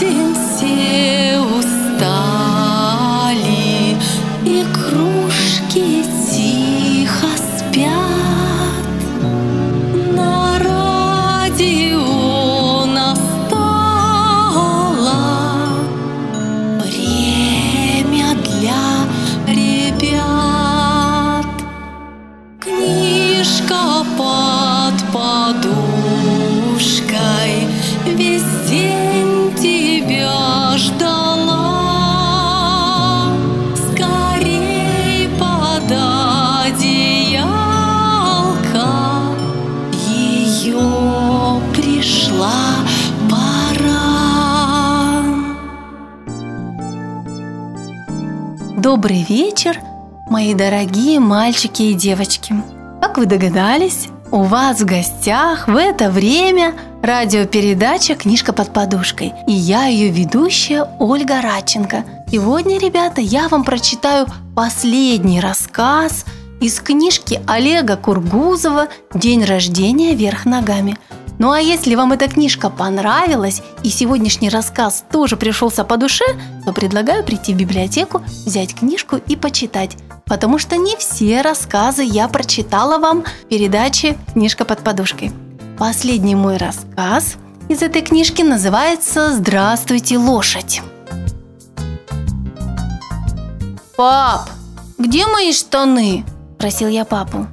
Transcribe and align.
день 0.00 0.39
Добрый 48.76 49.24
вечер, 49.28 49.78
мои 50.28 50.54
дорогие 50.54 51.18
мальчики 51.18 51.82
и 51.82 51.94
девочки. 51.94 52.54
Как 53.00 53.18
вы 53.18 53.26
догадались, 53.26 54.08
у 54.30 54.44
вас 54.44 54.80
в 54.80 54.84
гостях 54.84 55.66
в 55.66 55.76
это 55.76 56.08
время 56.08 56.74
радиопередача 57.02 58.14
«Книжка 58.14 58.52
под 58.52 58.72
подушкой». 58.72 59.32
И 59.48 59.52
я 59.52 59.86
ее 59.86 60.10
ведущая 60.10 60.86
Ольга 61.00 61.42
Радченко. 61.42 62.04
Сегодня, 62.30 62.78
ребята, 62.78 63.20
я 63.20 63.48
вам 63.48 63.64
прочитаю 63.64 64.26
последний 64.54 65.40
рассказ 65.40 66.24
из 66.60 66.78
книжки 66.80 67.40
Олега 67.48 67.96
Кургузова 67.96 68.86
«День 69.12 69.44
рождения 69.44 70.14
вверх 70.14 70.44
ногами». 70.44 70.96
Ну 71.40 71.52
а 71.52 71.58
если 71.58 71.94
вам 71.94 72.12
эта 72.12 72.28
книжка 72.28 72.68
понравилась 72.68 73.62
и 73.82 73.88
сегодняшний 73.88 74.50
рассказ 74.50 75.02
тоже 75.10 75.38
пришелся 75.38 75.84
по 75.84 75.96
душе, 75.96 76.26
то 76.66 76.74
предлагаю 76.74 77.24
прийти 77.24 77.54
в 77.54 77.56
библиотеку, 77.56 78.20
взять 78.44 78.74
книжку 78.74 79.16
и 79.16 79.36
почитать. 79.36 79.96
Потому 80.26 80.58
что 80.58 80.76
не 80.76 80.94
все 80.98 81.40
рассказы 81.40 82.02
я 82.02 82.28
прочитала 82.28 82.98
вам 82.98 83.22
в 83.22 83.46
передаче 83.46 84.18
«Книжка 84.34 84.66
под 84.66 84.80
подушкой». 84.80 85.32
Последний 85.78 86.34
мой 86.34 86.58
рассказ 86.58 87.36
из 87.70 87.80
этой 87.80 88.02
книжки 88.02 88.42
называется 88.42 89.32
«Здравствуйте, 89.32 90.18
лошадь». 90.18 90.82
«Пап, 93.96 94.50
где 94.98 95.26
мои 95.26 95.54
штаны?»– 95.54 96.26
просил 96.58 96.88
я 96.88 97.06
папу. 97.06 97.46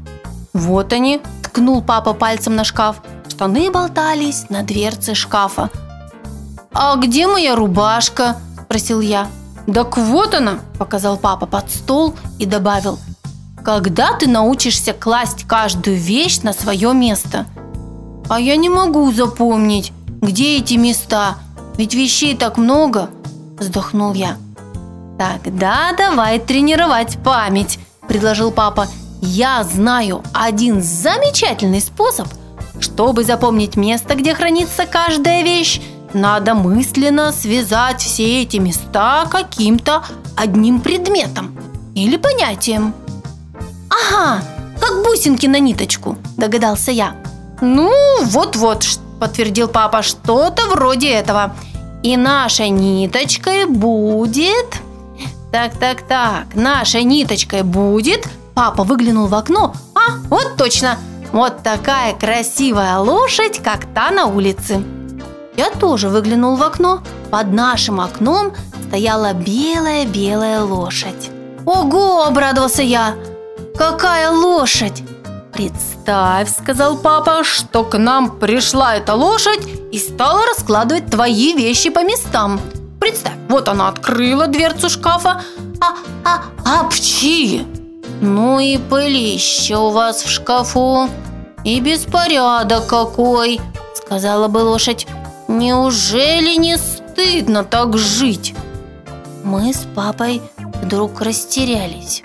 «Вот 0.52 0.92
они»,– 0.92 1.22
ткнул 1.42 1.82
папа 1.82 2.12
пальцем 2.12 2.54
на 2.54 2.66
шкаф. 2.66 2.98
Штаны 3.38 3.70
болтались 3.70 4.50
на 4.50 4.64
дверце 4.64 5.14
шкафа. 5.14 5.70
«А 6.74 6.96
где 6.96 7.28
моя 7.28 7.56
рубашка?»– 7.56 8.38
спросил 8.64 9.00
я. 9.00 9.28
«Так 9.72 9.96
вот 9.96 10.34
она!»– 10.34 10.62
показал 10.80 11.18
папа 11.18 11.46
под 11.46 11.70
стол 11.70 12.16
и 12.40 12.48
добавил. 12.48 12.98
«Когда 13.64 14.14
ты 14.14 14.28
научишься 14.28 14.92
класть 14.92 15.44
каждую 15.44 15.98
вещь 15.98 16.40
на 16.40 16.52
свое 16.52 16.96
место?» 16.96 17.46
«А 18.28 18.40
я 18.40 18.56
не 18.56 18.70
могу 18.70 19.12
запомнить, 19.12 19.94
где 20.20 20.58
эти 20.58 20.74
места, 20.74 21.36
ведь 21.78 21.94
вещей 21.94 22.36
так 22.36 22.58
много!»– 22.58 23.12
вздохнул 23.60 24.16
я. 24.16 24.38
«Тогда 25.20 25.92
давай 25.96 26.40
тренировать 26.40 27.20
память»,– 27.24 27.78
предложил 28.08 28.50
папа. 28.50 28.88
«Я 29.22 29.64
знаю 29.64 30.24
один 30.34 30.82
замечательный 30.82 31.82
способ. 31.82 32.28
Чтобы 32.80 33.24
запомнить 33.24 33.76
место, 33.76 34.16
где 34.16 34.34
хранится 34.34 34.86
каждая 34.86 35.44
вещь, 35.44 35.82
надо 36.14 36.54
мысленно 36.54 37.32
связать 37.32 38.02
все 38.02 38.42
эти 38.42 38.58
места 38.58 39.28
каким-то 39.30 40.04
одним 40.36 40.82
предметом 40.82 41.58
или 41.96 42.18
понятием». 42.18 42.94
«Ага, 43.90 44.42
как 44.80 45.04
бусинки 45.04 45.48
на 45.48 45.60
ниточку»,– 45.60 46.18
догадался 46.38 46.92
я. 46.92 47.16
«Ну, 47.62 47.92
вот-вот»,– 48.24 48.86
подтвердил 49.20 49.68
папа,– 49.68 50.02
«что-то 50.04 50.68
вроде 50.68 51.10
этого. 51.10 51.56
И 52.04 52.16
нашей 52.18 52.70
ниточкой 52.70 53.66
будет...» 53.66 54.82
Так-так-так, 55.52 56.56
нашей 56.56 57.04
ниточкой 57.04 57.64
будет... 57.64 58.28
Папа 58.54 58.84
выглянул 58.84 59.28
в 59.28 59.36
окно. 59.36 59.74
А, 59.94 60.18
вот 60.30 60.58
точно, 60.58 60.98
вот 61.32 61.64
такая 61.64 62.14
красивая 62.14 62.98
лошадь, 63.00 63.62
как 63.64 63.86
та 63.94 64.12
на 64.12 64.26
улице. 64.26 64.84
Я 65.56 65.72
тоже 65.72 66.10
выглянул 66.10 66.56
в 66.56 66.64
окно. 66.64 67.02
Под 67.32 67.52
нашим 67.52 68.00
окном 68.00 68.54
стояла 68.88 69.34
белая-белая 69.34 70.62
лошадь. 70.62 71.30
Ого, 71.66 72.24
обрадовался 72.24 72.84
я. 72.84 73.16
Какая 73.78 74.32
лошадь? 74.32 75.04
Представь, 75.52 76.50
сказал 76.50 76.98
папа, 76.98 77.44
что 77.44 77.84
к 77.84 77.98
нам 77.98 78.40
пришла 78.40 78.96
эта 78.96 79.16
лошадь 79.16 79.68
и 79.92 79.98
стала 79.98 80.46
раскладывать 80.46 81.10
твои 81.10 81.54
вещи 81.54 81.90
по 81.90 82.04
местам. 82.04 82.60
Представь, 83.00 83.34
вот 83.50 83.68
она 83.68 83.90
открыла 83.90 84.48
дверцу 84.48 84.90
шкафа. 84.90 85.42
А, 85.82 85.96
а, 86.24 86.82
апчи! 86.82 87.66
Ну 88.22 88.60
и 88.60 88.78
пылище 88.78 89.78
у 89.78 89.90
вас 89.92 90.24
в 90.24 90.30
шкафу. 90.30 91.10
И 91.64 91.80
беспорядок 91.80 92.88
какой, 92.88 93.60
сказала 93.96 94.48
бы 94.48 94.60
лошадь. 94.60 95.08
Неужели 95.48 96.56
не 96.56 96.78
стыдно 96.78 97.64
так 97.64 97.98
жить? 97.98 98.56
Мы 99.44 99.74
с 99.74 99.86
папой 99.96 100.42
вдруг 100.82 101.22
растерялись. 101.22 102.24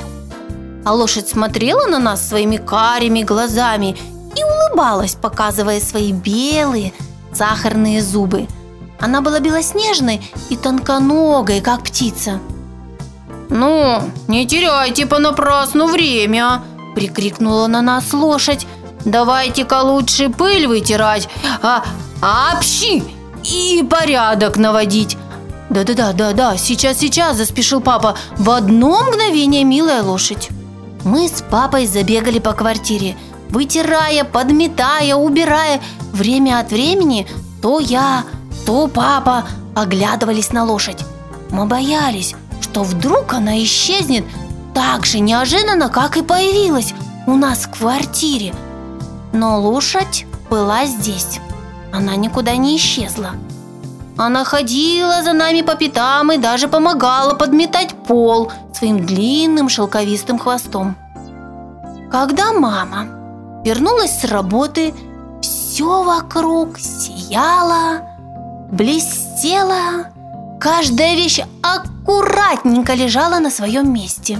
А 0.84 0.92
лошадь 0.92 1.28
смотрела 1.28 1.86
на 1.86 1.98
нас 1.98 2.26
своими 2.26 2.56
карими 2.56 3.22
глазами 3.22 3.96
и 4.36 4.42
улыбалась, 4.42 5.14
показывая 5.14 5.80
свои 5.80 6.12
белые 6.12 6.92
сахарные 7.32 8.02
зубы. 8.02 8.46
Она 8.98 9.20
была 9.20 9.40
белоснежной 9.40 10.20
и 10.48 10.56
тонконогой, 10.56 11.60
как 11.60 11.82
птица. 11.82 12.40
«Ну, 13.54 14.00
не 14.28 14.46
теряйте 14.46 15.04
понапрасну 15.04 15.86
время!»– 15.86 16.62
прикрикнула 16.94 17.66
на 17.66 17.82
нас 17.82 18.10
лошадь. 18.14 18.66
«Давайте-ка 19.04 19.82
лучше 19.82 20.30
пыль 20.30 20.66
вытирать, 20.66 21.28
а, 21.60 21.84
общи 22.22 23.04
и 23.44 23.82
порядок 23.82 24.56
наводить!» 24.56 25.18
«Да-да-да, 25.68 26.14
да-да, 26.14 26.56
сейчас-сейчас!»– 26.56 27.36
заспешил 27.38 27.82
папа. 27.82 28.16
«В 28.38 28.48
одно 28.48 29.02
мгновение, 29.02 29.64
милая 29.64 30.02
лошадь!» 30.02 30.48
Мы 31.04 31.28
с 31.28 31.42
папой 31.42 31.86
забегали 31.86 32.38
по 32.38 32.54
квартире, 32.54 33.16
вытирая, 33.50 34.24
подметая, 34.24 35.14
убирая. 35.14 35.82
Время 36.12 36.58
от 36.58 36.70
времени 36.70 37.26
то 37.60 37.80
я, 37.80 38.24
то 38.64 38.88
папа 38.88 39.44
оглядывались 39.74 40.52
на 40.52 40.64
лошадь. 40.64 41.04
Мы 41.50 41.66
боялись, 41.66 42.34
что 42.72 42.84
вдруг 42.84 43.34
она 43.34 43.62
исчезнет 43.62 44.24
так 44.74 45.04
же 45.04 45.18
неожиданно, 45.20 45.90
как 45.90 46.16
и 46.16 46.22
появилась 46.22 46.94
у 47.26 47.34
нас 47.34 47.64
в 47.64 47.70
квартире. 47.78 48.54
Но 49.34 49.60
лошадь 49.60 50.24
была 50.48 50.86
здесь. 50.86 51.38
Она 51.92 52.16
никуда 52.16 52.56
не 52.56 52.78
исчезла. 52.78 53.32
Она 54.16 54.44
ходила 54.44 55.22
за 55.22 55.34
нами 55.34 55.60
по 55.60 55.74
пятам 55.74 56.32
и 56.32 56.38
даже 56.38 56.66
помогала 56.66 57.34
подметать 57.34 57.94
пол 58.06 58.50
своим 58.72 59.04
длинным 59.04 59.68
шелковистым 59.68 60.38
хвостом. 60.38 60.96
Когда 62.10 62.54
мама 62.54 63.62
вернулась 63.66 64.18
с 64.18 64.24
работы, 64.24 64.94
все 65.42 66.02
вокруг 66.02 66.78
сияло, 66.78 68.00
блестело, 68.70 70.06
каждая 70.62 71.16
вещь 71.16 71.40
аккуратненько 71.60 72.94
лежала 72.94 73.40
на 73.40 73.50
своем 73.50 73.92
месте. 73.92 74.38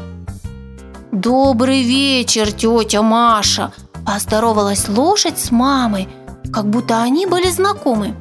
«Добрый 1.11 1.83
вечер, 1.83 2.53
тетя 2.53 3.03
Маша!»– 3.03 3.73
поздоровалась 4.07 4.89
лошадь 4.89 5.39
с 5.41 5.51
мамой, 5.51 6.09
как 6.53 6.67
будто 6.71 7.03
они 7.03 7.27
были 7.27 7.51
знакомы. 7.51 8.15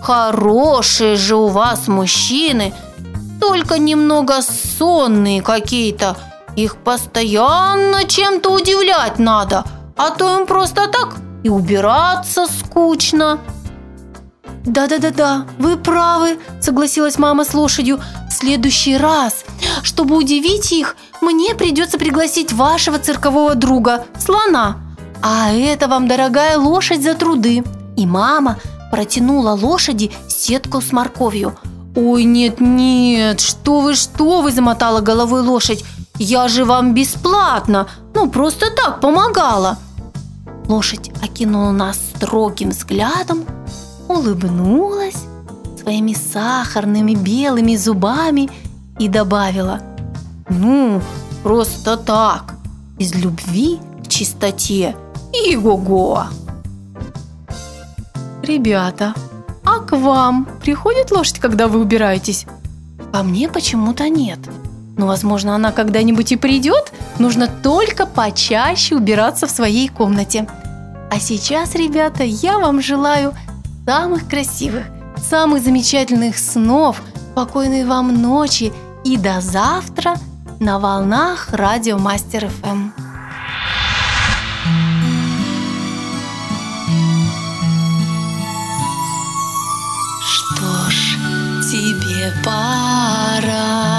«Хорошие 0.00 1.16
же 1.16 1.34
у 1.34 1.48
вас 1.48 1.88
мужчины, 1.88 2.72
только 3.40 3.78
немного 3.78 4.40
сонные 4.78 5.42
какие-то. 5.42 6.16
Их 6.54 6.76
постоянно 6.76 8.04
чем-то 8.04 8.52
удивлять 8.52 9.18
надо, 9.18 9.64
а 9.96 10.10
то 10.10 10.38
им 10.38 10.46
просто 10.46 10.86
так 10.86 11.16
и 11.42 11.48
убираться 11.48 12.46
скучно». 12.46 13.40
Да-да-да-да, 14.64 15.46
вы 15.58 15.76
правы, 15.76 16.38
согласилась 16.60 17.18
мама 17.18 17.44
с 17.44 17.52
лошадью. 17.52 18.00
В 18.28 18.32
следующий 18.32 18.96
раз, 18.96 19.44
чтобы 19.82 20.16
удивить 20.16 20.72
их, 20.72 20.96
мне 21.20 21.54
придется 21.54 21.98
пригласить 21.98 22.52
вашего 22.52 22.98
циркового 22.98 23.54
друга, 23.54 24.06
слона. 24.18 24.76
А 25.20 25.52
это 25.52 25.88
вам, 25.88 26.06
дорогая 26.06 26.58
лошадь, 26.58 27.02
за 27.02 27.14
труды. 27.14 27.64
И 27.96 28.06
мама 28.06 28.58
протянула 28.90 29.52
лошади 29.52 30.12
сетку 30.28 30.80
с 30.80 30.92
морковью. 30.92 31.56
«Ой, 31.94 32.24
нет-нет, 32.24 33.40
что 33.40 33.80
вы, 33.80 33.94
что 33.94 34.40
вы!»– 34.40 34.50
замотала 34.52 35.00
головой 35.00 35.42
лошадь. 35.42 35.84
«Я 36.18 36.48
же 36.48 36.64
вам 36.64 36.94
бесплатно, 36.94 37.86
ну 38.14 38.30
просто 38.30 38.70
так 38.70 39.00
помогала!» 39.00 39.76
Лошадь 40.68 41.10
окинула 41.22 41.70
нас 41.70 41.98
строгим 42.16 42.70
взглядом, 42.70 43.44
улыбнулась 44.08 45.24
своими 45.80 46.14
сахарными 46.14 47.14
белыми 47.14 47.76
зубами 47.76 48.50
и 48.98 49.08
добавила 49.08 49.80
«Ну, 50.48 51.00
просто 51.42 51.96
так, 51.96 52.54
из 52.98 53.14
любви 53.14 53.80
к 54.04 54.08
чистоте, 54.08 54.94
и-го-го!» 55.32 56.24
Ребята, 58.42 59.14
а 59.64 59.78
к 59.78 59.96
вам 59.96 60.48
приходит 60.60 61.10
лошадь, 61.10 61.38
когда 61.38 61.68
вы 61.68 61.80
убираетесь? 61.80 62.46
А 63.12 63.22
мне 63.22 63.48
почему-то 63.48 64.08
нет. 64.08 64.40
Но, 64.96 65.06
возможно, 65.06 65.54
она 65.54 65.72
когда-нибудь 65.72 66.32
и 66.32 66.36
придет. 66.36 66.92
Нужно 67.18 67.46
только 67.46 68.04
почаще 68.04 68.96
убираться 68.96 69.46
в 69.46 69.50
своей 69.50 69.88
комнате. 69.88 70.48
А 71.10 71.20
сейчас, 71.20 71.74
ребята, 71.74 72.24
я 72.24 72.58
вам 72.58 72.82
желаю 72.82 73.32
самых 73.86 74.28
красивых, 74.28 74.86
самых 75.16 75.62
замечательных 75.62 76.38
снов, 76.38 77.02
спокойной 77.32 77.84
вам 77.84 78.20
ночи 78.20 78.72
и 79.04 79.16
до 79.16 79.40
завтра 79.40 80.14
на 80.60 80.78
волнах 80.78 81.48
Радио 81.50 81.98
Мастер 81.98 82.48
ФМ. 82.48 82.90
Что 90.20 90.90
ж, 90.90 91.16
тебе 91.70 92.32
пора 92.44 93.91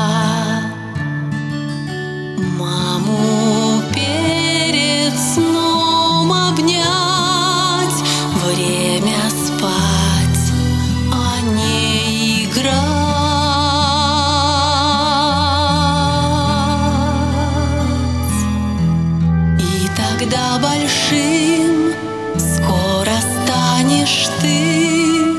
вершин 21.14 21.94
Скоро 22.38 23.16
станешь 23.22 24.28
ты, 24.42 25.36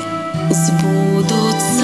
сбудутся 0.51 1.84